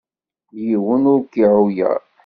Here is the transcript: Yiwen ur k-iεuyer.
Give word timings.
Yiwen 0.63 1.03
ur 1.13 1.21
k-iεuyer. 1.31 2.01